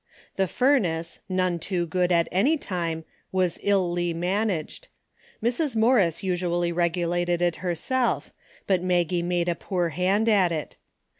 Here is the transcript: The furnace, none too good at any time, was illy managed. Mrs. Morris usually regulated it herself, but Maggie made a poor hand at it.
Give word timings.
The 0.35 0.47
furnace, 0.47 1.19
none 1.29 1.59
too 1.59 1.85
good 1.85 2.11
at 2.11 2.27
any 2.31 2.57
time, 2.57 3.05
was 3.31 3.59
illy 3.61 4.15
managed. 4.15 4.87
Mrs. 5.43 5.75
Morris 5.75 6.23
usually 6.23 6.71
regulated 6.71 7.39
it 7.39 7.57
herself, 7.57 8.33
but 8.65 8.81
Maggie 8.81 9.21
made 9.21 9.47
a 9.47 9.53
poor 9.53 9.89
hand 9.89 10.27
at 10.27 10.51
it. 10.51 10.75